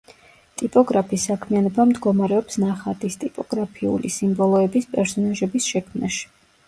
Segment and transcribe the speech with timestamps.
[0.59, 6.27] ტიპოგრაფის საქმიანობა მდგომარეობს ნახატის, ტიპოგრაფიული სიმბოლოების, პერსონაჟების შექმნაში.